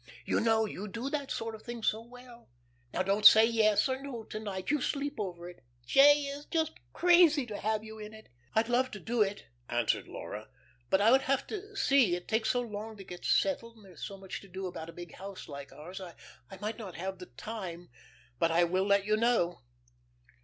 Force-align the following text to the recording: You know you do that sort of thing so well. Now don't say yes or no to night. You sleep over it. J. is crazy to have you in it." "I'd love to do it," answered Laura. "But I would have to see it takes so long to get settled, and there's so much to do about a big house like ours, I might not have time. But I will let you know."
You 0.25 0.39
know 0.39 0.65
you 0.65 0.87
do 0.87 1.11
that 1.11 1.29
sort 1.29 1.53
of 1.53 1.61
thing 1.61 1.83
so 1.83 2.01
well. 2.01 2.49
Now 2.91 3.03
don't 3.03 3.23
say 3.23 3.45
yes 3.45 3.87
or 3.87 4.01
no 4.01 4.23
to 4.23 4.39
night. 4.39 4.71
You 4.71 4.81
sleep 4.81 5.19
over 5.19 5.47
it. 5.47 5.63
J. 5.85 6.21
is 6.23 6.47
crazy 6.91 7.45
to 7.45 7.59
have 7.59 7.83
you 7.83 7.99
in 7.99 8.11
it." 8.11 8.27
"I'd 8.55 8.67
love 8.67 8.89
to 8.93 8.99
do 8.99 9.21
it," 9.21 9.45
answered 9.69 10.07
Laura. 10.07 10.49
"But 10.89 11.01
I 11.01 11.11
would 11.11 11.21
have 11.29 11.45
to 11.45 11.75
see 11.75 12.15
it 12.15 12.27
takes 12.27 12.49
so 12.49 12.61
long 12.61 12.97
to 12.97 13.03
get 13.03 13.23
settled, 13.25 13.75
and 13.75 13.85
there's 13.85 14.03
so 14.03 14.17
much 14.17 14.41
to 14.41 14.47
do 14.47 14.65
about 14.65 14.89
a 14.89 14.93
big 14.93 15.13
house 15.13 15.47
like 15.47 15.71
ours, 15.71 16.01
I 16.01 16.15
might 16.59 16.79
not 16.79 16.95
have 16.95 17.21
time. 17.37 17.91
But 18.39 18.49
I 18.49 18.63
will 18.63 18.87
let 18.87 19.05
you 19.05 19.15
know." 19.17 19.59